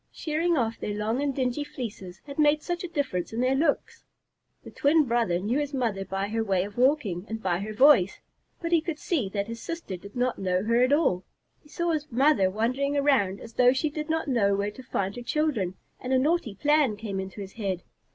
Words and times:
Shearing 0.11 0.57
off 0.57 0.79
their 0.79 0.95
long 0.95 1.21
and 1.21 1.31
dingy 1.35 1.63
fleeces 1.63 2.21
had 2.25 2.39
made 2.39 2.63
such 2.63 2.83
a 2.83 2.87
difference 2.87 3.33
in 3.33 3.39
their 3.39 3.53
looks! 3.53 4.03
The 4.63 4.71
twin 4.71 5.03
brother 5.03 5.37
knew 5.37 5.59
his 5.59 5.75
mother 5.75 6.03
by 6.05 6.29
her 6.29 6.43
way 6.43 6.63
of 6.63 6.75
walking 6.75 7.23
and 7.29 7.39
by 7.39 7.59
her 7.59 7.71
voice, 7.71 8.19
but 8.59 8.71
he 8.71 8.81
could 8.81 8.97
see 8.97 9.29
that 9.29 9.45
his 9.45 9.61
sister 9.61 9.97
did 9.97 10.15
not 10.15 10.39
know 10.39 10.63
her 10.63 10.81
at 10.81 10.91
all. 10.91 11.23
He 11.61 11.69
saw 11.69 11.91
his 11.91 12.11
mother 12.11 12.49
wandering 12.49 12.97
around 12.97 13.39
as 13.41 13.53
though 13.53 13.73
she 13.73 13.91
did 13.91 14.09
not 14.09 14.27
know 14.27 14.55
where 14.55 14.71
to 14.71 14.81
find 14.81 15.15
her 15.17 15.21
children, 15.21 15.75
and 15.99 16.11
a 16.11 16.17
naughty 16.17 16.55
plan 16.55 16.95
came 16.97 17.19
into 17.19 17.39
his 17.39 17.53
head. 17.53 17.83